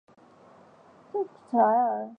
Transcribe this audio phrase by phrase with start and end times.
[1.13, 2.09] 首府凯尔采。